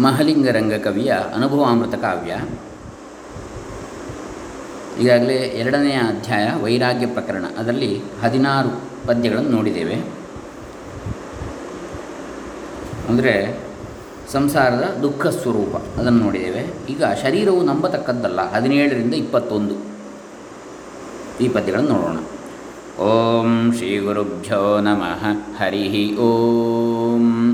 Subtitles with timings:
[0.00, 2.34] ಮಹಲಿಂಗರಂಗ ಕವಿಯ ಅನುಭವಾಮೃತ ಕಾವ್ಯ.
[5.02, 8.70] ಈಗಾಗಲೇ ಎರಡನೆಯ ಅಧ್ಯಾಯ ವೈರಾಗ್ಯ ಪ್ರಕರಣ, ಅದರಲ್ಲಿ ಹದಿನಾರು
[9.06, 9.94] ಪದ್ಯಗಳನ್ನು ನೋಡಿದ್ದೇವೆ.
[13.08, 13.58] ಅಂದರೆ
[14.32, 16.92] ಸಂಸಾರದ ದುಃಖ ಸ್ವರೂಪ ಅದನ್ನು ನೋಡಿದ್ದೇವೆ.
[16.92, 19.76] ಈಗ ಶರೀರವು ನಂಬತಕ್ಕದ್ದಲ್ಲ, ಹದಿನೇಳರಿಂದ ಇಪ್ಪತ್ತೊಂದು.
[21.40, 22.18] ಈ ಪದ್ಯಗಳನ್ನು ನೋಡೋಣ.
[23.02, 25.24] ಓಂ ಶ್ರೀ ಗುರುಭ್ಯೋ ನಮಃ
[25.58, 27.47] ಹರಿ ಓಂ.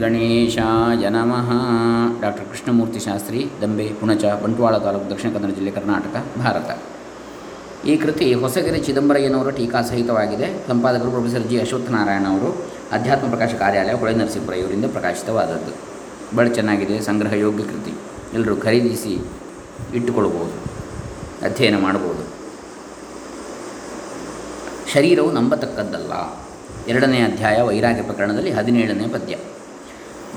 [0.00, 1.48] ಗಣೇಶಾಯ ನಮಃ.
[2.20, 6.70] ಡಾಕ್ಟರ್ ಕೃಷ್ಣಮೂರ್ತಿ ಶಾಸ್ತ್ರಿ, ದಂಬೆ, ಪುಣಚ, ಬಂಟ್ವಾಳ ತಾಲೂಕು ದಕ್ಷಿಣ ಕನ್ನಡ ಜಿಲ್ಲೆ ಕರ್ನಾಟಕ, ಭಾರತ.
[7.86, 12.48] ಈ ಕೃತಿ ಹೊಸಗೆರೆ ಚಿದಂಬರಯ್ಯನವರ ಟೀಕಾ ಸಹಿತವಾಗಿದೆ ಸಂಪಾದಕರು ಪ್ರೊಫೆಸರ್ ಜಿ ಅಶ್ವತ್ಥನಾರಾಯಣ ಅವರು
[12.92, 15.72] ಅಧ್ಯಾತ್ಮ ಪ್ರಕಾಶ ಕಾರ್ಯಾಲಯ ಹೊಳೆ ನರಸೀಪುರ ಇವರಿಂದ ಪ್ರಕಾಶಿತವಾದದ್ದು.
[16.36, 17.94] ಭಾಳ ಚೆನ್ನಾಗಿದೆ ಸಂಗ್ರಹ ಯೋಗ್ಯ ಕೃತಿ.
[18.34, 19.12] ಎಲ್ಲರೂ ಖರೀದಿಸಿ
[19.94, 20.54] ಇಟ್ಟುಕೊಳ್ಬೋದು
[21.44, 22.24] ಅಧ್ಯಯನ ಮಾಡ್ಬೋದು
[24.92, 26.12] ಶರೀರವು ನಂಬತಕ್ಕದ್ದಲ್ಲ.
[26.88, 29.36] ಎರಡನೇ ಅಧ್ಯಾಯ ವೈರಾಗ್ಯ ಪ್ರಕರಣದಲ್ಲಿ ಹದಿನೇಳನೇ ಪದ್ಯ.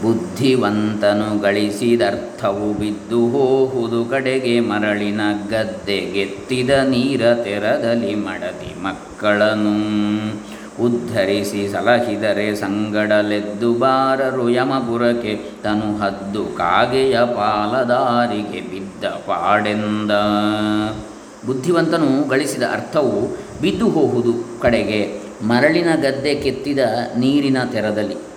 [0.01, 9.75] ಬುದ್ಧಿವಂತನು ಗಳಿಸಿದರ್ಥವು ಬಿದ್ದು ಹೋಹುದು ಕಡೆಗೆ ಮರಳಿನ ಗದ್ದೆ ಗೆತ್ತಿದ ನೀರ ತೆರದಲ್ಲಿ ಮಡದಿ ಮಕ್ಕಳನು
[10.83, 20.11] ಉದ್ಧರಿಸಿ ಸಲಹಿದರೆ ಸಂಗಡಲೆದ್ದು ಬಾರರು ಯಮಪುರಕ್ಕೆ ತನು ಹದ್ದು ಕಾಗೆಯ ಪಾಲದಾರಿಗೆ ಬಿದ್ದ ಪಾಡೆಂದ.
[21.45, 26.79] ಬುದ್ಧಿವಂತನು ಗಳಿಸಿದ ಅರ್ಥವು ಬಿದ್ದು ಹೋಹುದು ಕಡೆಗೆ ಮರಳಿನ ಗದ್ದೆ ಕೆತ್ತಿದ
[27.17, 28.30] ನೀರಿನ ತೆರದಲ್ಲಿ.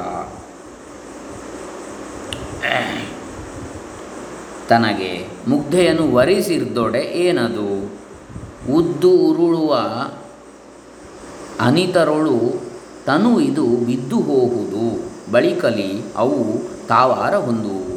[4.68, 8.00] ತನಗೆ ಮುಗ್ಧೆಯನ್ನು ವರಿಸಿರ್ದೊಡೆ ಏನದು?
[8.68, 9.74] ಉದ್ದು ಉರುಳುವ
[11.60, 12.62] ಅನಿತರೊಳು
[13.06, 15.10] ತನು ಇದು ಬಿದ್ದು ಹೋಗುವುದು.
[15.32, 16.44] ಬಳಿಕಲಿ ಅವು
[16.88, 17.90] ತಾವಾರ ಹೊಂದುವು.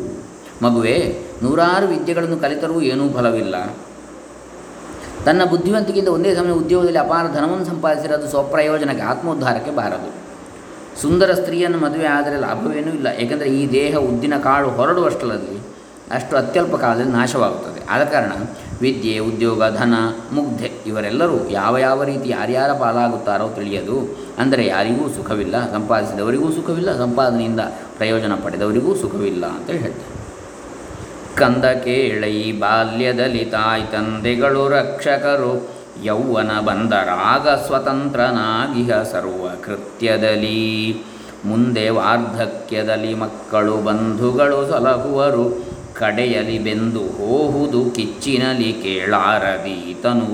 [0.65, 3.55] ಮಗುವೆ, ನೂರಾರು ವಿದ್ಯೆಗಳನ್ನು ಕಲಿತರೂ ಏನೂ ಫಲವಿಲ್ಲ.
[5.25, 10.23] ತನ್ನ ಬುದ್ಧಿವಂತಿಕೆಯಿಂದ ಒಂದೇ ಸಮಯ ಉದ್ಯೋಗದಲ್ಲಿ ಅಪಾರ ಧನವನ್ನು ಸಂಪಾದಿಸಿರೋದು ಸ್ವಪ್ರಯೋಜನಕ್ಕೆ, ಆತ್ಮೋದ್ಧಾರಕ್ಕೆ ಬಾರದು.
[11.01, 13.07] ಸುಂದರ ಸ್ತ್ರೀಯನ್ನು ಮದುವೆ ಆದರೆ ಲಾಭವೇನೂ ಇಲ್ಲ.
[13.07, 15.59] ಏಕೆಂದರೆ ಈ ದೇಹ ಉದ್ದಿನ ಕಾಳು ಹೊರಡುವಷ್ಟರಲ್ಲಿ
[16.11, 17.85] ಅಷ್ಟು ಅತ್ಯಲ್ಪ ಕಾಲದಲ್ಲಿ ನಾಶವಾಗುತ್ತದೆ.
[17.89, 18.31] ಆದ ಕಾರಣ
[18.83, 19.93] ವಿದ್ಯೆ, ಉದ್ಯೋಗ, ಧನ,
[20.31, 23.97] ಮುಗ್ಧೆ ಇವರೆಲ್ಲರೂ ಯಾವ ಯಾವ ರೀತಿ ಯಾರ್ಯಾರ ಪಾಲಾಗುತ್ತಾರೋ ತಿಳಿಯದು.
[24.37, 27.59] ಅಂದರೆ ಯಾರಿಗೂ ಸುಖವಿಲ್ಲ, ಸಂಪಾದಿಸಿದವರಿಗೂ ಸುಖವಿಲ್ಲ, ಸಂಪಾದನೆಯಿಂದ
[27.97, 30.11] ಪ್ರಯೋಜನ ಪಡೆದವರಿಗೂ ಸುಖವಿಲ್ಲ ಅಂತೇಳಿ ಹೇಳ್ತಾರೆ.
[31.35, 35.53] ಕಂದ ಕೇಳೈ ಬಾಲ್ಯದಲ್ಲಿ ತಾಯಿ ತಂದೆಗಳು ರಕ್ಷಕರು,
[36.03, 40.61] ಯೌವನ ಬಂದರಾಗ ಸ್ವತಂತ್ರನಾಗಿಹ ಸರ್ವ ಕೃತ್ಯದಲ್ಲಿ.
[41.45, 45.45] ಮುಂದೆ ವಾರ್ಧಕ್ಯದಲ್ಲಿ ಮಕ್ಕಳು, ಬಂಧುಗಳು ಸಲಹುವರು
[45.99, 50.29] ಕಡೆಯಲಿ ಬೆಂದು ಹೋಹುದು ಕಿಚ್ಚಿನಲಿ ಕೇಳಾರದೀತನು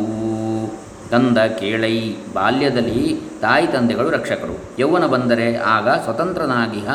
[1.11, 1.95] ತಂದ ಕೇಳೈ
[2.33, 3.03] ಬಾಲ್ಯದಲ್ಲಿ
[3.43, 4.55] ತಾಯಿ ತಂದೆಗಳು ರಕ್ಷಕರು.
[4.81, 6.87] ಯೌವನ ಬಂದರೆ ಆಗ ಸ್ವತಂತ್ರನಾಗಿಹ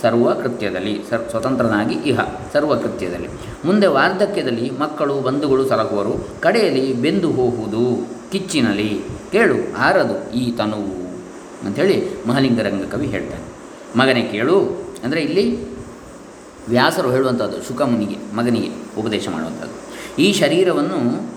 [0.00, 2.20] ಸರ್ವ ಕೃತ್ಯದಲ್ಲಿ ಸರ್, ಸ್ವತಂತ್ರನಾಗಿ ಇಹ
[2.54, 3.28] ಸರ್ವ ಕೃತ್ಯದಲ್ಲಿ
[3.66, 6.14] ಮುಂದೆ ವಾರ್ಧಕ್ಯದಲ್ಲಿ ಮಕ್ಕಳು ಬಂಧುಗಳು ಸಲಹುವರು
[6.44, 7.84] ಕಡೆಯಲ್ಲಿ ಬೆಂದು ಹೋಗುವುದು
[8.32, 8.90] ಕಿಚ್ಚಿನಲಿ
[9.34, 10.96] ಕೇಳು ಆರದು ಈ ತನುವು
[11.66, 11.96] ಅಂಥೇಳಿ
[12.28, 13.46] ಮಹಲಿಂಗರಂಗ ಕವಿ ಹೇಳ್ತಾನೆ.
[13.98, 14.56] ಮಗನೇ ಕೇಳು,
[15.04, 15.44] ಅಂದರೆ ಇಲ್ಲಿ
[16.68, 19.76] ವ್ಯಾಸರು ಹೇಳುವಂಥದ್ದು, ಶುಕಮುನಿಗೆ, ಮಗನಿಗೆ ಉಪದೇಶ ಮಾಡುವಂಥದ್ದು.
[20.18, 21.30] ಈ ಶರೀರವನ್ನು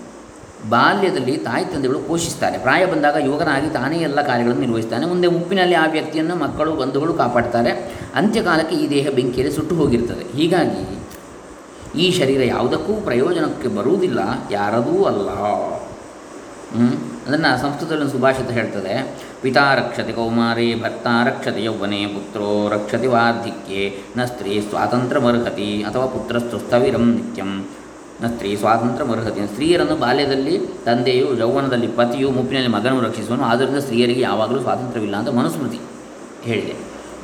[0.70, 2.58] ಬಾಲ್ಯದಲ್ಲಿ ತಾಯಿ ತಂದೆಗಳು ಪೋಷಿಸ್ತಾರೆ.
[2.58, 5.06] ಪ್ರಾಯ ಬಂದಾಗ ಯುವಕನಾಗಿ ತಾನೇ ಎಲ್ಲ ಕಾರ್ಯಗಳನ್ನು ನಿರ್ವಹಿಸ್ತಾನೆ.
[5.06, 7.70] ಮುಂದೆ ಉಪ್ಪಿನಲ್ಲಿ ಆ ವ್ಯಕ್ತಿಯನ್ನು ಮಕ್ಕಳು, ಬಂಧುಗಳು ಕಾಪಾಡ್ತಾರೆ.
[8.14, 10.36] ಅಂತ್ಯಕಾಲಕ್ಕೆ ಈ ದೇಹ ಬೆಂಕಿಯಲ್ಲಿ ಸುಟ್ಟು ಹೋಗಿರ್ತದೆ.
[10.36, 11.04] ಹೀಗಾಗಿ
[12.00, 14.18] ಈ ಶರೀರ ಯಾವುದಕ್ಕೂ ಪ್ರಯೋಜನಕ್ಕೆ ಬರುವುದಿಲ್ಲ,
[14.50, 15.30] ಯಾರದೂ ಅಲ್ಲ.
[17.26, 19.16] ಅದನ್ನು ಸಂಸ್ಕೃತದಲ್ಲಿ ಸುಭಾಷಿತ ಹೇಳ್ತದೆ.
[19.44, 23.82] ಪಿತಾ ರಕ್ಷತೆ ಕೌಮಾರೇ, ಭರ್ತ ರಕ್ಷತಿ ಯೌವನೆ ಪುತ್ರೋ ರಕ್ಷತೆ ವಾರ್ಧಿಕ್ಯೆ.
[24.16, 27.68] ನ ಸ್ತ್ರೀ ಸ್ವಾತಂತ್ರ್ಯಮರ್ಹತಿ ಅಥವಾ ಪುತ್ರಸ್ತು ಸ್ಥವಿರಂ ನಿತ್ಯಂ.
[28.22, 29.46] ನ ಸ್ತ್ರೀ ಸ್ವಾತಂತ್ರ್ಯಮರ್ಹತಿ.
[29.46, 33.42] ಸ್ತ್ರೀಯರನ್ನು ಬಾಲ್ಯದಲ್ಲಿ ತಂದೆಯು ಯೌವನದಲ್ಲಿ ಪತಿಯು ಮುಪ್ಪಿನಲ್ಲಿ ಮಗನನ್ನು ರಕ್ಷಿಸುವನು.
[33.42, 35.80] ಆದ್ದರಿಂದ ಸ್ತ್ರೀಯರಿಗೆ ಯಾವಾಗಲೂ ಸ್ವಾತಂತ್ರ್ಯವಿಲ್ಲ ಅಂತ ಮನುಸ್ಮೃತಿ
[36.42, 36.74] ಹೇಳಿದೆ.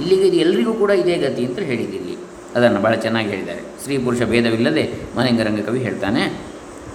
[0.01, 2.17] ಇಲ್ಲಿಗೆ ಇದು ಎಲ್ಲರಿಗೂ ಕೂಡ ಇದೇ ಗತಿ ಅಂತ ಹೇಳಿದ್ದಿಲ್ಲಿ
[2.55, 3.61] ಅದನ್ನು ಭಾಳ ಚೆನ್ನಾಗಿ ಹೇಳಿದ್ದಾರೆ.
[3.61, 6.50] ಸ್ತ್ರೀ ಪುರುಷ ಭೇದವಿಲ್ಲದೆ ಮನೆಂಗರಂಗ ಕವಿ ಹೇಳ್ತಾನೆ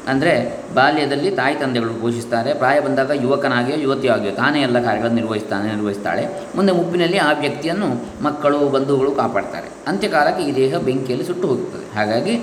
[0.08, 2.54] ಅಂದರೆ ಬಾಲ್ಯದಲ್ಲಿ ತಾಯಿ ತಂದೆಗಳು ಪೋಷಿಸ್ತಾರೆ.
[2.54, 6.28] ಪ್ರಾಯ ಬಂದಾಗ ಯುವಕನಾಗಿಯೋ ಯುವತಿಯಾಗಿಯೋ ತಾನೇ ಎಲ್ಲ ಕಾರ್ಯಗಳನ್ನು ನಿರ್ವಹಿಸ್ತಾನೆ, ನಿರ್ವಹಿಸ್ತಾಳೆ.
[6.56, 9.70] ಮುಂದೆ ಮುಪ್ಪಿನಲ್ಲಿ ಆ ವ್ಯಕ್ತಿಯನ್ನು ಮಕ್ಕಳು, ಬಂಧುಗಳು ಕಾಪಾಡ್ತಾರೆ.
[9.88, 11.96] ಅಂತ್ಯಕಾಲಕ್ಕೆ ಈ ದೇಹ ಬೆಂಕಿಯಲ್ಲಿ ಸುಟ್ಟು ಹೋಗುತ್ತದೆ.
[11.96, 12.42] ಹಾಗಾಗಿ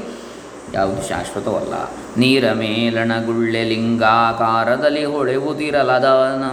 [0.75, 1.75] ಯಾವುದು ಶಾಶ್ವತವಲ್ಲ.
[2.17, 6.45] ನೀರ ಮೇಲಣಗುಳ್ಳೆ ಲಿಂಗಾಕಾರದಲ್ಲಿ ಹೊಳೆವುದಿರಲದನ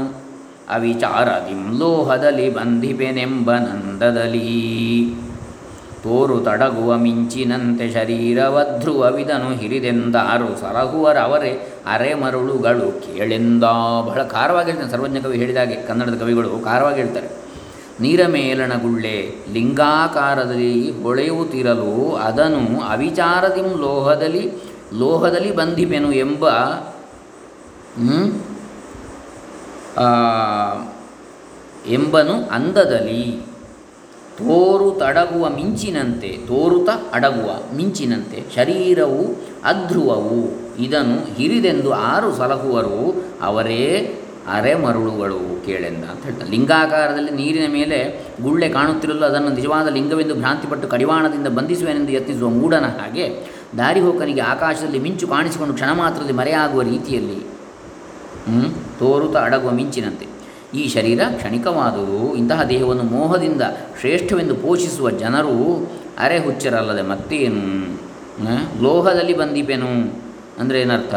[0.74, 5.14] ಅವಿಚಾರದಿಂ ಲೋಹದಲ್ಲಿ ಬಂಧಿಪೆನೆಂಬ ನಂದದಲ್ಲಿ.
[6.04, 11.52] ತೋರು ತಡಗುವ ಮಿಂಚಿನಂತೆ ಶರೀರವಧ್ರುವವಿದನು ಹಿರಿದೆಂದಾರು ಸರಹುವರವರೇ
[11.94, 13.66] ಅರೆ ಮರುಳುಗಳು ಕೇಳೆಂದ.
[14.08, 17.30] ಬಹಳ ಖಾರವಾಗಿ ಹೇಳ್ತಾನೆ ಸರ್ವಜ್ಞ ಕವಿ ಹೇಳಿದಾಗೆ ಕನ್ನಡದ ಕವಿಗಳು ಖಾರವಾಗಿ ಹೇಳ್ತಾರೆ.
[18.00, 19.16] ನೀರ ಮೇಲಣಗುಳ್ಳೆ
[19.54, 21.94] ಲಿಂಗಾಕಾರದಲ್ಲಿ ಹೊಳೆಯುತ್ತಿರಲು
[22.28, 24.44] ಅದನ್ನು ಅವಿಚಾರದಿಂ ಲೋಹದಲ್ಲಿ
[25.00, 26.46] ಲೋಹದಲ್ಲಿ ಬಂಧಿಪೆನು ಎಂಬ
[31.88, 33.24] ಎಂಬನು ಅಂದದಲ್ಲಿ.
[34.40, 39.24] ತೋರು ತಡಗುವ ಮಿಂಚಿನಂತೆ, ತೋರುತ ಅಡಗುವ ಮಿಂಚಿನಂತೆ ಶರೀರವು
[39.64, 40.40] ಅಧ್ರುವವು
[40.82, 44.16] ಇದನ್ನು ಹಿರಿದೆಂದು ಆರು ಸಲಹುವರು ಅವರೇ
[44.48, 52.12] ಅರೆಮರುಳುಗಳು ಕೇಳೆಂದ ಅಂತ ಹೇಳ್ತಾರೆ ಲಿಂಗಾಕಾರದಲ್ಲಿ ನೀರಿನ ಮೇಲೆ ಗುಳ್ಳೆ ಕಾಣುತ್ತಿರಲು ಅದನ್ನು ನಿಜವಾದ ಲಿಂಗವೆಂದು ಭ್ರಾಂತಿಪಟ್ಟು ಕಡಿವಾಣದಿಂದ ಬಂಧಿಸುವೆನೆಂದು
[52.12, 53.46] ಯತ್ನಿಸುವ ಮೂಢನ ಹಾಗೆ
[53.78, 57.40] ದಾರಿಹೋಕನಿಗೆ ಆಕಾಶದಲ್ಲಿ ಮಿಂಚು ಕಾಣಿಸಿಕೊಂಡು ಕ್ಷಣ ಮಾತ್ರದಲ್ಲಿ ಮರೆಯಾಗುವ ರೀತಿಯಲ್ಲಿ?
[59.00, 60.29] ತೋರುತ ಅಡಗುವ ಮಿಂಚಿನಂತೆ
[60.74, 62.36] ಈ ಶರೀರ ಕ್ಷಣಿಕವಾದುದು.
[62.36, 63.62] ಇಂತಹ ದೇಹವನ್ನು ಮೋಹದಿಂದ
[64.00, 65.56] ಶ್ರೇಷ್ಠವೆಂದು ಪೋಷಿಸುವ ಜನರು
[66.18, 67.64] ಅರೆ ಹುಚ್ಚರಲ್ಲದೆ ಮತ್ತೇನು?
[68.84, 69.92] ಲೋಹದಲ್ಲಿ ಬಂದಿಪೆನು?
[70.60, 71.16] ಅಂದರೆ ಏನರ್ಥ?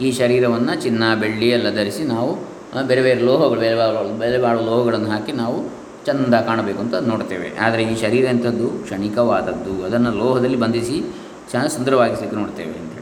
[0.00, 2.30] ಈ ಶರೀರವನ್ನು ಚಿನ್ನ, ಬೆಳ್ಳಿ ಎಲ್ಲ ಧರಿಸಿ ನಾವು
[2.86, 3.76] ಬೇರೆ ಬೇರೆ ಲೋಹಗಳು, ಬೇರೆ
[4.18, 5.58] ಬೇರೆ ಬಾಳು ಲೋಹಗಳನ್ನು ಹಾಕಿ ನಾವು
[6.06, 7.48] ಚಂದ ಕಾಣಬೇಕು ಅಂತ ನೋಡ್ತೇವೆ.
[7.60, 8.68] ಆದರೆ ಈ ಶರೀರ ಎಂಥದ್ದು?
[8.68, 9.84] ಕ್ಷಣಿಕವಾದದ್ದು.
[9.84, 10.96] ಅದನ್ನು ಲೋಹದಲ್ಲಿ ಬಂಧಿಸಿ
[11.52, 12.97] ಚ ಸುಂದರವಾಗಿಸಲಿಕ್ಕೆ ನೋಡ್ತೇವೆ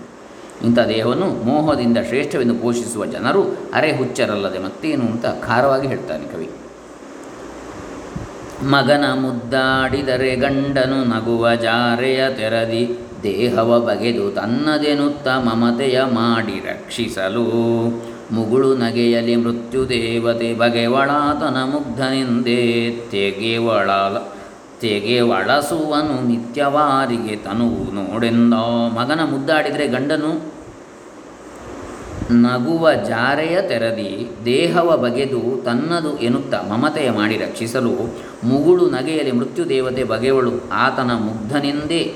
[0.64, 3.42] ಇಂಥ ದೇಹವನ್ನು ಮೋಹದಿಂದ ಶ್ರೇಷ್ಠವೆಂದು ಪೋಷಿಸುವ ಜನರು
[3.74, 6.50] ಅರೆ ಹುಚ್ಚರಲ್ಲದೆ ಮತ್ತೇನು ಅಂತ ಖಾರವಾಗಿ ಹೇಳ್ತಾನೆ ಕವಿ.
[8.62, 17.46] ಮಗನ ಮುದ್ದಾಡಿದರೆ ಗಂಡನು ನಗುವ ಜಾರೆಯ ತೆರದಿ, ದೇಹವ ಬಗೆದು ತನ್ನದೆನುತ್ತ ಮಮತೆಯ ಮಾಡಿ ರಕ್ಷಿಸಲು.
[18.32, 22.90] ಮುಗುಳು ನಗೆಯಲಿ ಮೃತ್ಯು ದೇವತೆ ಬಗೆವಳಾತನ ಮುಗ್ಧನೆಂದೇ
[24.80, 28.54] ತೆಗೆವಳ ಒಳಸುವನು ನಿತ್ಯವಾರಿಗೆ ತನುವು ನೋಡೆಂದ.
[28.94, 30.56] ಮಗನ ಮುದ್ದಾಡಿದರೆ ಗಂಡನು
[32.30, 37.92] ನಗುವ ಜಾರೆಯ ತೆರದಿ, ದೇಹವ ಬಗೆದು ತನ್ನದು ಎನ್ನುತ್ತ ಮಮತೆಯ ಮಾಡಿ ರಕ್ಷಿಸಲು
[38.44, 40.52] ಮುಗುಳು ನಗೆಯಲಿ ಮೃತ್ಯು ದೇವತೆ ಬಗೆವಳು.
[40.72, 42.14] ಆತನ ಮುಗ್ಧನೆಂದೇ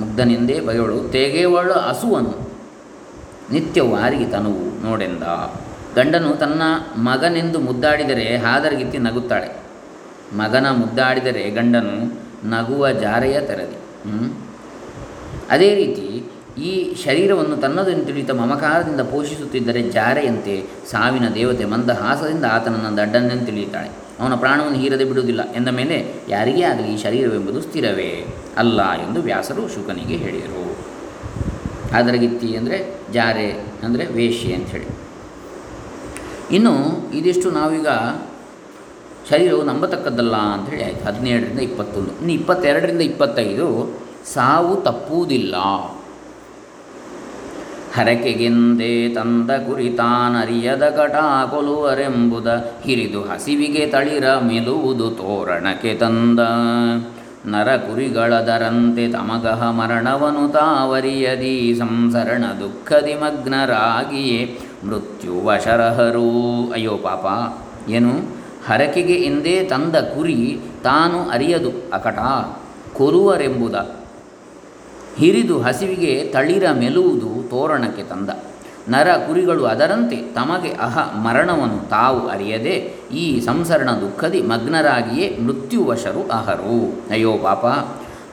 [0.00, 1.12] ಮುಗ್ಧನೆಂದೇ ಬಗೆವಳು.
[1.12, 2.50] ತೆಗೆವಳು ಹಸುವನು
[3.52, 5.22] ನಿತ್ಯ ವಾರಿಗೆ ತನುವು ನೋಡೆಂದ.
[5.96, 6.62] ಗಂಡನು ತನ್ನ
[6.96, 9.69] ಮಗನೆಂದು ಮುದ್ದಾಡಿದರೆ ಹಾದರಗಿತ್ತಿ ನಗುತ್ತಾಳೆ.
[10.36, 11.96] ಮಗನ ಮುದ್ದಾಡಿದರೆ ಗಂಡನು
[12.48, 13.78] ನಗುವ ಜಾರೆಯ ತೆರದಿ?
[15.50, 16.22] ಅದೇ ರೀತಿ
[16.62, 23.90] ಈ ಶರೀರವನ್ನು ತನ್ನದನ್ನು ತಿಳಿತ ಮಮಕಾರದಿಂದ ಪೋಷಿಸುತ್ತಿದ್ದರೆ ಜಾರೆಯಂತೆ ಸಾವಿನ ದೇವತೆ ಮಂದಹಾಸದಿಂದ ಆತನನ್ನು ದಡ್ಡನೆಂದು ತಿಳಿಯುತ್ತಾಳೆ.
[24.20, 25.52] ಅವನ ಪ್ರಾಣವನ್ನು ಹೀರದೆ ಬಿಡುವುದಿಲ್ಲ.
[25.52, 28.26] ಎಂದ ಮೇಲೆ ಯಾರಿಗೇ ಆಗಲಿ ಈ ಶರೀರವೆಂಬುದು ಸ್ಥಿರವೇ
[28.56, 30.78] ಅಲ್ಲ ಎಂದು ವ್ಯಾಸರು ಶುಕನಿಗೆ ಹೇಳಿದರು.
[31.94, 32.78] ಆದರಗಿತ್ತಿ ಅಂದರೆ
[33.12, 33.50] ಜಾರೆ
[33.82, 34.86] ಅಂದರೆ ವೇಶ್ಯೆ ಅಂತ ಹೇಳಿ.
[36.56, 36.74] ಇನ್ನು
[37.18, 37.86] ಇದಿಷ್ಟು ನಾವೀಗ
[39.30, 41.04] ಶರೀರವು ನಂಬತಕ್ಕದ್ದಲ್ಲ ಅಂಥೇಳಿ ಆಯಿತು.
[41.04, 42.10] ಹದಿನೇಳರಿಂದ ಇಪ್ಪತ್ತೊಂದು.
[42.10, 43.98] ಇನ್ನು ಇಪ್ಪತ್ತೆರಡರಿಂದ ಇಪ್ಪತ್ತೈದು
[44.34, 45.54] ಸಾವು ತಪ್ಪುವುದಿಲ್ಲ.
[47.94, 51.14] ಹರಕೆಗೆಂದೇ ತಂದ ಕುರಿತಾನರಿಯದ ಕಟ
[51.50, 52.46] ಕೊಲುವರೆಂಬುದ
[52.82, 56.40] ಹಿರಿದು ಹಸಿವಿಗೆ ತಳಿರ ಮೆಲುವುದು ತೋರಣಕ್ಕೆ ತಂದ.
[57.46, 66.30] ನರ ಕುರಿಗಳದರಂತೆ ತಮಗಹ ಮರಣವನು ತಾವರಿಯದಿ ಸಂಸರಣ ದುಃಖದಿ ಮಗ್ನರಾಗಿಯೇ ಮೃತ್ಯುವಶರಹರು.
[66.72, 67.26] ಅಯ್ಯೋ ಪಾಪ.
[67.90, 68.39] ಏನು?
[68.66, 72.18] ಹರಕೆಗೆ ಎಂದೇ ತಂದ ಕುರಿ ತಾನು ಅರಿಯದು ಅಕಟ,
[72.92, 73.74] ಕೊರುವರೆಂಬುದ.
[75.16, 78.30] ಹಿರಿದು ಹಸಿವಿಗೆ ತಳಿರ ಮೆಲುವುದು ತೋರಣಕ್ಕೆ ತಂದ.
[78.88, 82.74] ನರ ಕುರಿಗಳು ಅದರಂತೆ ತಮಗೆ ಅಹ ಮರಣವನ್ನು ತಾವು ಅರಿಯದೆ,
[83.14, 86.78] ಈ ಸಂಸರಣ ದುಃಖದಿ ಮಗ್ನರಾಗಿಯೇ ಮೃತ್ಯುವಶರು ಅಹರು.
[87.10, 87.66] ಅಯ್ಯೋ ಪಾಪ,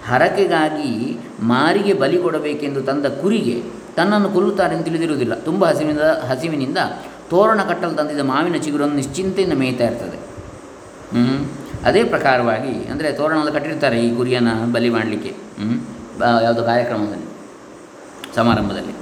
[0.09, 3.55] ಹರಕೆಗಾಗಿ ಮಾರಿಗೆ ಬಲಿ ಕೊಡಬೇಕೆಂದು ತಂದ ಕುರಿಗೆ
[3.95, 5.35] ತನ್ನನ್ನು ಕೊಲ್ಲುತ್ತಾರೆ ತಿಳಿದಿರುವುದಿಲ್ಲ.
[5.35, 6.77] ತುಂಬ ಹಸಿವಿನಿಂದ ಹಸಿವಿನಿಂದ
[7.31, 10.17] ತೋರಣ ಕಟ್ಟಲು ತಂದಿದ್ದ ಮಾವಿನ ಚಿಗುರನ್ನು ನಿಶ್ಚಿಂತೆಯಿಂದ ಮೇಯ್ತಾ ಇರ್ತದೆ?
[11.87, 15.31] ಅದೇ ಪ್ರಕಾರವಾಗಿ, ಅಂದರೆ ತೋರಣವನ್ನು ಕಟ್ಟಿರ್ತಾರೆ ಈ ಗುರಿಯನ್ನು ಬಲಿ ಮಾಡಲಿಕ್ಕೆ.
[16.45, 17.27] ಯಾವುದೋ ಕಾರ್ಯಕ್ರಮದಲ್ಲಿ,
[18.37, 18.93] ಸಮಾರಂಭದಲ್ಲಿ.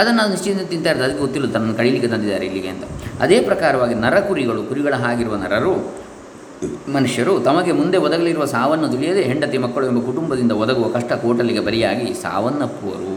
[0.00, 1.06] ಅದನ್ನು ಅದು ನಿಶ್ಚಿಂತ ತಿಂತಾ ಇರ್ತದೆ.
[1.08, 2.84] ಅದಕ್ಕೆ ಗೊತ್ತಿಲ್ಲ, ತನ್ನ ಕಳೀಲಿಕ್ಕೆ ತಂದಿದ್ದಾರೆ ಇಲ್ಲಿಗೆ ಅಂತ.
[3.24, 5.74] ಅದೇ ಪ್ರಕಾರವಾಗಿ ನರ ಕುರಿಗಳು ಕುರಿಗಳ ಹಾಗಿರುವ ನರರು,
[6.96, 13.15] ಮನುಷ್ಯರು ತಮಗೆ ಮುಂದೆ ಒದಗಲಿರುವ ಸಾವನ್ನು ತಿಳಿಯದೆ ಹೆಂಡತಿ ಮಕ್ಕಳು ಎಂಬ ಕುಟುಂಬದಿಂದ ಒದಗುವ ಕಷ್ಟ ಕೋಟಲಿಗೆ ಬರಿಯಾಗಿ ಸಾವನ್ನಪ್ಪುವರು.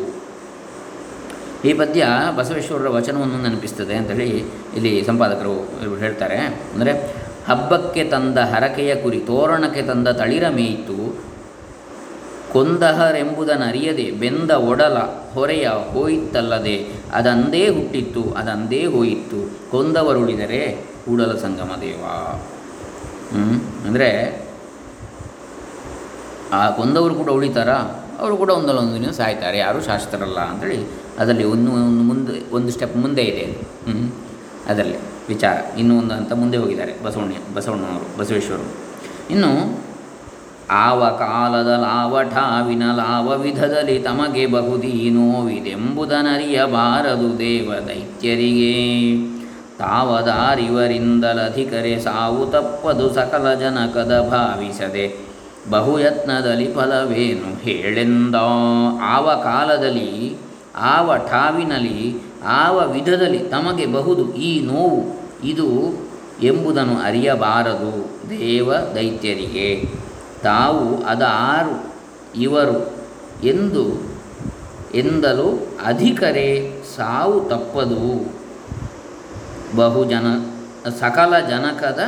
[1.66, 4.30] ಈ ಪದ್ಯ ಬಸವೇಶ್ವರರ ವಚನವನ್ನು ನೆನಪಿಸ್ತದೆ ಅಂತೇಳಿ
[4.76, 5.56] ಇಲ್ಲಿ ಸಂಪಾದಕರು
[6.00, 6.38] ಹೇಳ್ತಾರೆ.
[6.74, 6.92] ಅಂದರೆ,
[7.48, 11.30] ಹಬ್ಬಕ್ಕೆ ತಂದ ಹರಕೆಯ ಕುರಿ ತೋರಣಕ್ಕೆ ತಂದ ತಳಿರ ಮೇಯಿತು
[12.54, 14.98] ಕೊಂದಹರೆಂಬುದನ್ನರಿಯದೆ ಬೆಂದ ಒಡಲ
[15.34, 16.76] ಹೊರೆಯ ಹೋಯಿತಲ್ಲದೆ
[17.14, 19.40] ಅದಂದೇ ಹುಟ್ಟಿತ್ತು ಅದಂದೇ ಹೋಯಿತ್ತು.
[19.72, 20.62] ಕೊಂದವರುಳಿದರೆ
[21.06, 22.04] ಕೂಡಲ ಸಂಗಮ ದೇವ.
[23.88, 24.10] ಅಂದರೆ,
[26.54, 28.06] ಆ ಕೊಂದವರು ಕೂಡ ಉಳಿತಾರಾ?
[28.20, 30.80] ಅವರು ಕೂಡ ಒಂದಲ್ಲ ಒಂದು ದಿನ ಸಾಯ್ತಾರೆ, ಯಾರೂ ಶಾಶ್ವತರಲ್ಲ ಅಂತೇಳಿ
[31.20, 33.58] ಅದರಲ್ಲಿ ಒಂದು ಒಂದು ಮುಂದೆ, ಒಂದು ಸ್ಟೆಪ್ ಮುಂದೆ ಇದೆ
[34.68, 34.98] ಅದರಲ್ಲಿ
[35.28, 35.80] ವಿಚಾರ.
[35.80, 37.04] ಇನ್ನೂ ಒಂದು ಅಂತ ಮುಂದೆ ಹೋಗಿದ್ದಾರೆ.
[37.04, 38.78] ಬಸವಣ್ಣ, ಬಸವಣ್ಣನವರು, ಬಸವೇಶ್ವರರು.
[39.30, 39.80] ಇನ್ನು
[40.72, 49.18] ಆವ ಕಾಲದ ಲಾವಠಾವಿನ ಲಾವ ವಿಧದಲ್ಲಿ ತಮಗೆ ಬಹುದೀ ನೋವಿದೆಂಬುದನರಿಯಬಾರದು ದೇವ ದೈತ್ಯರಿಗೆ.
[49.80, 55.30] ತಾವದಾರಿವರಿಂದಲಧಿಕರೆ ಸಾವು ತಪ್ಪದು ಸಕಲ ಜನಕದ ಭಾವಿಸದೆ.
[55.70, 58.36] ಬಹುಯತ್ನದಲ್ಲಿ ಫಲವೇನು ಹೇಳೆಂದ
[59.02, 60.38] ಆವ ಕಾಲದಲ್ಲಿ
[60.76, 65.68] ಆವ ಠಾವಿನಲ್ಲಿ, ಆವ ವಿಧದಲ್ಲಿ ತಮಗೆ ಬಹುದು ಈ ನೋವು ಇದು
[66.42, 69.86] ಎಂಬುದನ್ನು ಅರಿಯಬಾರದು ದೇವ ದೈತ್ಯರಿಗೆ.
[70.44, 71.94] ತಾವು ಅದಾರು
[72.40, 72.98] ಇವರು
[73.44, 74.10] ಎಂದು
[74.94, 78.34] ಎಂದಲು ಅಧಿಕರೇ ಸಾವು ತಪ್ಪದು.
[79.76, 80.28] ಬಹುಜನ,
[81.00, 82.00] ಸಕಲ ಜನಕದ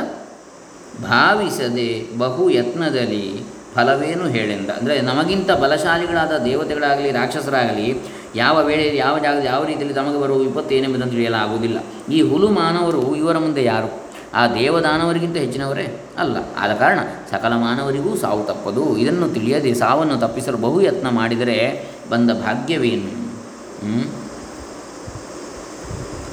[1.02, 4.70] ಭಾವಿಸದೆ ಬಹು ಯತ್ನದಲ್ಲಿ ಫಲವೇನು ಹೇಳೆಂದ?
[4.70, 8.00] ಅಂದರೆ ನಮಗಿಂತ ಬಲಶಾಲಿಗಳಾದ ದೇವತೆಗಳಾಗಲಿ, ರಾಕ್ಷಸರಾಗಲಿ
[8.34, 11.78] ಯಾವ ವೇಳೆಯಲ್ಲಿ ಯಾವ ಜಾಗದಲ್ಲಿ ಯಾವ ರೀತಿಯಲ್ಲಿ ತಮಗೆ ಬರುವ ವಿಪತ್ತು ಏನೆಂಬುದನ್ನು ತಿಳಿಯಲಾಗುವುದಿಲ್ಲ.
[12.12, 14.02] ಈ ಹುಲು ಮಾನವರು ಇವರ ಮುಂದೆ ಯಾರು?
[14.34, 16.00] ಆ ದೇವದಾನವರಿಗಿಂತ ಹೆಚ್ಚಿನವರೇ?
[16.18, 16.36] ಅಲ್ಲ.
[16.58, 16.98] ಆದ ಕಾರಣ
[17.30, 18.96] ಸಕಲ ಮಾನವರಿಗೂ ಸಾವು ತಪ್ಪದು.
[18.96, 23.22] ಇದನ್ನು ತಿಳಿಯದೆ ಸಾವನ್ನು ತಪ್ಪಿಸಲು ಬಹು ಯತ್ನ ಮಾಡಿದರೆ ಬಂದ ಭಾಗ್ಯವೇನು?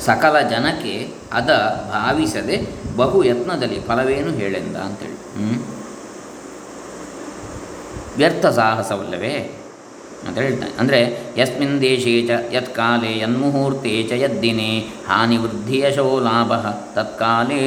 [0.06, 1.50] ಸಕಲ ಜನಕ್ಕೆ ಅದ
[1.92, 5.18] ಭಾವಿಸದೆ ಬಹು ಯತ್ನದಲ್ಲಿ ಫಲವೇನು ಹೇಳೆಂದ ಅಂತೇಳಿ.
[8.18, 9.56] ವ್ಯರ್ಥ ಸಾಹಸವಲ್ಲವೇ?
[10.28, 11.00] ಅಂತ ಹೇಳ್ತಾನೆ ಅಂದರೆ,
[11.42, 14.72] ಯಸ್ಮಿನ್ ದೇಶೇ ಚ ಯತ್ಕಾಲೇ ಯನ್ಮುಹೂರ್ತೆ ಚ ಯದ್ದಿನೇ
[15.08, 16.52] ಹಾನಿ ವೃದ್ಧಿ ಯಶೋ ಲಾಭ,
[16.98, 17.62] ತತ್ಕಾಲೇ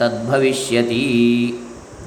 [0.00, 1.02] ತದ್ಭವಿಷ್ಯತಿ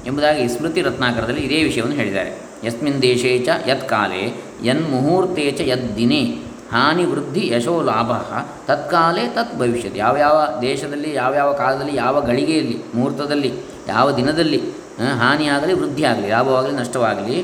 [0.08, 2.30] ಎಂಬುದಾಗಿ ಸ್ಮೃತಿ ರತ್ನಾಕರದಲ್ಲಿ ಇದೇ ವಿಷಯವನ್ನು ಹೇಳಿದ್ದಾರೆ.
[2.66, 4.22] ಯಸ್ಮಿನ್ ದೇಶೇ ಚ ಯತ್ಕಾಲೇ
[4.68, 6.22] ಯನ್ಮುಹೂರ್ತೆ ಚ ಯದ್ದಿನೇ
[6.72, 8.10] ಹಾನಿ ವೃದ್ಧಿ ಯಶೋ ಲಾಭ,
[8.68, 13.50] ತತ್ಕಾಲೇ ತತ್ ಭವಿಷ್ಯತಿ ಯಾವ್ಯಾವ ದೇಶದಲ್ಲಿ ಯಾವ್ಯಾವ ಕಾಲದಲ್ಲಿ, ಯಾವ ಗಳಿಗೆಯಲ್ಲಿ, ಮುಹೂರ್ತದಲ್ಲಿ,
[13.88, 14.60] ಯಾವ ದಿನದಲ್ಲಿ
[15.22, 17.36] ಹಾನಿಯಾಗಲಿ, ವೃದ್ಧಿಯಾಗಲಿ, ಲಾಭವಾಗಲಿ, ನಷ್ಟವಾಗಲಿ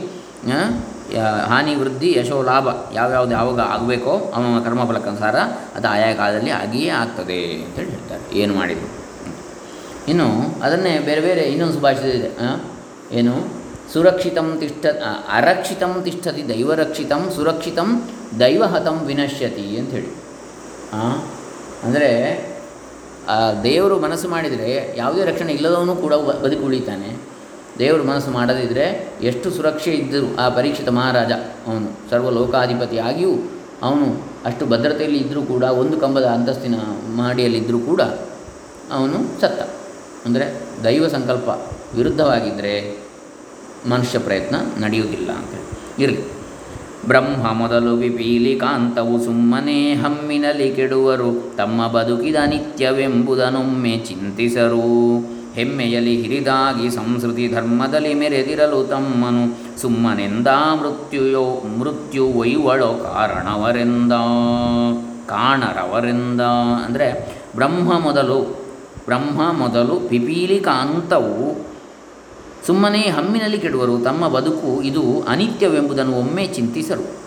[1.51, 5.37] ಹಾನಿ, ವೃದ್ಧಿ, ಯಶೋ, ಲಾಭ ಯಾವ್ಯಾವ್ದು ಯಾವಾಗ ಆಗಬೇಕೋ ಅವನ ಕರ್ಮಫಲಕ್ಕನುಸಾರ
[5.77, 8.25] ಅದು ಆಯಾ ಕಾಲದಲ್ಲಿ ಆಗಿಯೇ ಆಗ್ತದೆ ಅಂತೇಳಿ ಹೇಳ್ತಾರೆ.
[8.39, 8.91] ಏನು ಮಾಡಿದರು?
[10.11, 10.27] ಇನ್ನು
[10.63, 12.31] ಅದನ್ನೇ ಬೇರೆ ಬೇರೆ ಇನ್ನೊಂದು ಸುಭಾಷಿತ ಇದೆ.
[13.19, 13.35] ಏನು?
[13.93, 14.87] ಸುರಕ್ಷಿತಂ ತಿಷ್ಠ
[15.33, 17.91] ಅರಕ್ಷಿತಂ ತಿಷ್ಠತಿ ದೈವರಕ್ಷಿತಂ ಸುರಕ್ಷಿತಂ
[18.41, 20.11] ದೈವಹತಂ ವಿನಶ್ಯತಿ ಅಂಥೇಳಿ.
[21.85, 22.11] ಅಂದರೆ
[23.63, 27.11] ದೇವರು ಮನಸ್ಸು ಮಾಡಿದರೆ ಯಾವುದೇ ರಕ್ಷಣೆ ಇಲ್ಲದವನು ಕೂಡ ಬದುಕಿ ಉಳಿತಾನೆ.
[27.79, 28.87] ದೇವರು ಮನಸ್ಸು ಮಾಡದಿದ್ದರೆ
[29.23, 31.33] ಎಷ್ಟು ಸುರಕ್ಷೆ ಇದ್ದರೂ ಆ ಪರೀಕ್ಷಿತ ಮಹಾರಾಜ,
[31.67, 33.35] ಅವನು ಸರ್ವ ಲೋಕಾಧಿಪತಿಯಾಗಿಯೂ
[33.83, 34.07] ಅವನು
[34.45, 36.77] ಅಷ್ಟು ಭದ್ರತೆಯಲ್ಲಿ ಇದ್ದರೂ ಕೂಡ, ಒಂದು ಕಂಬದ ಅಂತಸ್ತಿನ
[37.17, 38.01] ಮಹಡಿಯಲ್ಲಿದ್ದರೂ ಕೂಡ
[38.93, 39.61] ಅವನು ಸತ್ತ.
[40.27, 40.47] ಅಂದರೆ
[40.85, 41.49] ದೈವ ಸಂಕಲ್ಪ
[41.97, 42.75] ವಿರುದ್ಧವಾಗಿದ್ದರೆ
[43.87, 45.55] ಮನುಷ್ಯ ಪ್ರಯತ್ನ ನಡೆಯುವುದಿಲ್ಲ ಅಂತ
[45.99, 46.23] ಇರಲಿ.
[47.09, 54.89] ಬ್ರಹ್ಮ ಮೊದಲು ವಿಪೀಲಿ ಕಾಂತವು ಸುಮ್ಮನೆ ಹಮ್ಮಿನಲ್ಲಿ ಕೆಡುವರು, ತಮ್ಮ ಬದುಕಿದ ನಿತ್ಯವೆಂಬುದನ್ನೊಮ್ಮೆ ಚಿಂತಿಸರು.
[55.55, 59.79] ಹೆಮ್ಮೆಯಲಿ ಹಿರಿದಾಗಿ ಸಂಸ್ಕೃತಿ ಧರ್ಮದಲ್ಲಿ ಮೆರೆದಿರಲು ತಮ್ಮನು.
[59.81, 64.13] ಸುಮ್ಮನೆಂದ ಮೃತ್ಯುಯೋ, ಮೃತ್ಯು ವೈವಳೋ ಕಾರಣವರೆಂದ,
[65.29, 66.41] ಕಾಣರವರೆಂದ.
[66.87, 68.69] ಅಂದರೆ ಬ್ರಹ್ಮ ಮೊದಲು
[69.07, 71.67] ಬ್ರಹ್ಮ ಮೊದಲು ಪಿಪೀಲಿ ಕಾಂತವು
[72.67, 73.99] ಸುಮ್ಮನೆ ಹಮ್ಮಿನಲ್ಲಿ ಕೆಡುವರು.
[73.99, 77.19] ತಮ್ಮ ಬದುಕು ಇದು ಅನಿತ್ಯವೆಂಬುದನ್ನು ಒಮ್ಮೆ ಚಿಂತಿಸರು.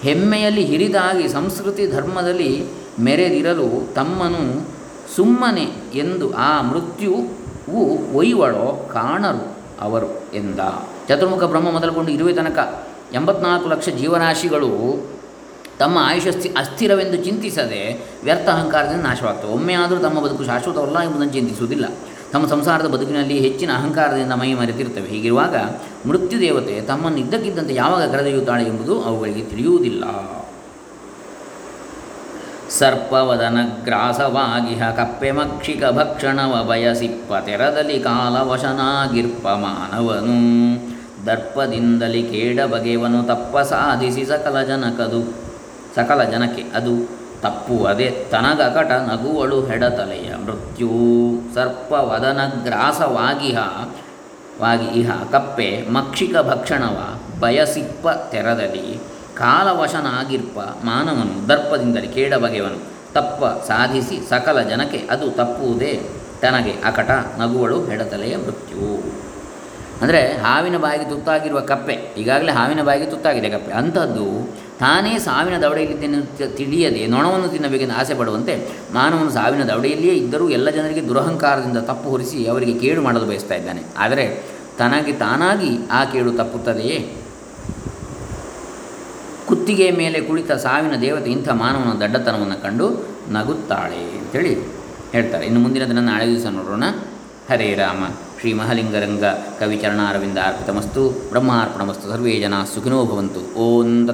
[0.00, 2.64] ಹೆಮ್ಮೆಯಲ್ಲಿ ಹಿರಿದಾಗಿ ಸಂಸ್ಕೃತಿ ಧರ್ಮದಲ್ಲಿ
[3.00, 4.68] ಮೆರೆದಿರಲು ತಮ್ಮನು
[5.16, 6.62] ಸುಮ್ಮನೆ ಎಂದು ಆ
[7.68, 10.60] ಮೃತ್ಯುವು ಒಯ್ವಳೋ ಕಾಣರು ಅವರು ಎಂದ.
[11.08, 12.84] ಚತುರ್ಮುಖ ಬ್ರಹ್ಮ ಮೊದಲುಕೊಂಡು ಇರುವೆ ತನಕ
[13.14, 15.10] ಎಂಬತ್ನಾಲ್ಕು ಲಕ್ಷ ಜೀವರಾಶಿಗಳು
[15.78, 19.52] ತಮ್ಮ ಆಯುಷ್ಯ ಸ್ಥಿ ಅಸ್ಥಿರವೆಂದು ಚಿಂತಿಸದೆ ವ್ಯರ್ಥ ಅಹಂಕಾರದಿಂದ ನಾಶವಾಗ್ತವೆ.
[19.52, 21.84] ಒಮ್ಮೆ ಆದರೂ ತಮ್ಮ ಬದುಕು ಶಾಶ್ವತವಲ್ಲ ಎಂಬುದನ್ನು ಚಿಂತಿಸುವುದಿಲ್ಲ.
[22.32, 25.08] ತಮ್ಮ ಸಂಸಾರದ ಬದುಕಿನಲ್ಲಿ ಹೆಚ್ಚಿನ ಅಹಂಕಾರದಿಂದ ಮೈ ಮರೆತಿರುತ್ತವೆ.
[25.08, 25.56] ಹೀಗಿರುವಾಗ
[26.08, 30.04] ಮೃತ್ಯುದೇವತೆ ತಮ್ಮನ್ನು ಇದ್ದಕ್ಕಿದ್ದಂತೆ ಯಾವಾಗ ಕರೆದೊಯ್ಯುತ್ತಾಳೆ ಎಂಬುದು ಅವುಗಳಿಗೆ ತಿಳಿಯುವುದಿಲ್ಲ.
[32.78, 40.38] ಸರ್ಪವದನ ಗ್ರಾಸವಾಗಿಹ ಕಪ್ಪೆ ಮಕ್ಷಿಕ ಭಕ್ಷಣವ ಬಯಸಿಪ್ಪ ತೆರದಲ್ಲಿ ಕಾಲವಶನಾಗಿರ್ಪ ಮಾನವನು
[41.26, 45.20] ದರ್ಪದಿಂದಲಿ ಕೇಡ ಬಗೆವನು ತಪ್ಪ ಸಾಧಿಸಿ ಸಕಲ ಜನಕದು
[45.96, 46.94] ಸಕಲ ಜನಕ್ಕೆ ಅದು
[47.42, 50.92] ತಪ್ಪುವದೇ ತನಗ ಕಟ ನಗುವಳು ಹೆಡತಲೆಯ ಮೃತ್ಯು.
[51.54, 53.58] ಸರ್ಪವದನ ಗ್ರಾಸವಾಗಿಹ
[54.60, 56.96] ವಾಗಿ ಇಹ ಕಪ್ಪೆ ಮಕ್ಷಿಕ ಭಕ್ಷಣವ
[57.40, 58.86] ಬಯಸಿಪ್ಪ ತೆರದಲ್ಲಿ
[59.42, 60.58] ಕಾಲವಶನಾಗಿರ್ಪ
[60.90, 62.34] ಮಾನವನು ದರ್ಪದಿಂದಲೇ ಕೇಡ
[63.16, 65.92] ತಪ್ಪ ಸಾಧಿಸಿ ಸಕಲ ಜನಕ್ಕೆ ಅದು ತಪ್ಪುವುದೇ
[66.42, 68.88] ತನಗೆ ಅಕಟ ನಗುವಳು ಹೆಡತಲೆಯ ಮೃತ್ಯು.
[70.02, 73.72] ಅಂದರೆ ಹಾವಿನ ಬಾಯಿಗೆ ತುತ್ತಾಗಿರುವ ಕಪ್ಪೆ, ಈಗಾಗಲೇ ಹಾವಿನ ಬಾಯಿಗೆ ತುತ್ತಾಗಿದೆ ಕಪ್ಪೆ.
[73.72, 74.26] ಅಂಥದ್ದು
[74.80, 76.18] ತಾನೇ ಸಾವಿನ ದವಡೆಯಲ್ಲಿದ್ದೇನೆ
[76.56, 78.54] ತಿಳಿಯದೆ ನೊಣವನ್ನು ತಿನ್ನಬೇಕೆಂದು ಆಸೆ ಪಡುವಂತೆ
[78.94, 83.82] ಮಾನವನು ಸಾವಿನ ದವಡೆಯಲ್ಲಿಯೇ ಇದ್ದರೂ ಎಲ್ಲ ಜನರಿಗೆ ದುರಹಂಕಾರದಿಂದ ತಪ್ಪು ಹೊರಿಸಿ ಅವರಿಗೆ ಕೇಡು ಮಾಡಲು ಬಯಸ್ತಾ ಇದ್ದಾನೆ.
[84.04, 84.26] ಆದರೆ
[84.78, 86.98] ತನಗೆ ತಾನಾಗಿ ಆ ಕೇಡು ತಪ್ಪುತ್ತದೆಯೇ?
[89.68, 92.86] ಕುತ್ತಿಗೆಯ ಮೇಲೆ ಕುಳಿತ ಸಾವಿನ ದೇವತೆ ಇಂಥ ಮಾನವನ ದಡ್ಡತನವನ್ನು ಕಂಡು
[93.30, 94.58] ನಗುತ್ತಾಳೆ ಅಂತೇಳಿ
[95.12, 95.46] ಹೇಳ್ತಾರೆ.
[95.46, 96.84] ಇನ್ನು ಮುಂದಿನದನ್ನು ನಾಳೆ ದಿವಸ ನೋಡೋಣ.
[97.50, 98.04] ಹರೇ ರಾಮ.
[98.40, 99.24] ಶ್ರೀ ಮಹಲಿಂಗರಂಗ
[99.60, 102.08] ಕವಿಚರಣಾರವಿಂದ ಅರ್ಪಿತಮಸ್ತು ಬ್ರಹ್ಮಾರ್ಪಣಮಸ್ತು.
[102.08, 103.54] ಸರ್ವೇ ಜನ ಸುಖಿನೋ ಭವಂತು.
[103.54, 104.06] ಓಂ